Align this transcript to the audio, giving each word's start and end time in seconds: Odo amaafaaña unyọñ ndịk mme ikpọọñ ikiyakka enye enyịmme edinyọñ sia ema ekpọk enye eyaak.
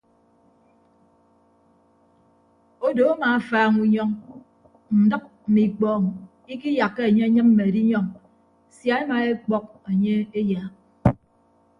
Odo 2.87 3.03
amaafaaña 3.13 3.79
unyọñ 3.83 4.11
ndịk 5.03 5.23
mme 5.47 5.61
ikpọọñ 5.67 6.03
ikiyakka 6.53 7.01
enye 7.09 7.23
enyịmme 7.27 7.63
edinyọñ 7.69 8.05
sia 8.75 8.95
ema 9.03 9.17
ekpọk 9.33 9.65
enye 9.91 10.13
eyaak. 10.39 10.73